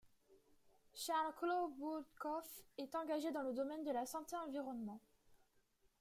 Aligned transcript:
Charles 0.95 1.35
Kloboukoff 1.35 2.63
est 2.79 2.95
engagé 2.95 3.31
dans 3.31 3.43
le 3.43 3.53
domaine 3.53 3.83
de 3.83 3.91
la 3.91 4.07
santé-environnement. 4.07 4.99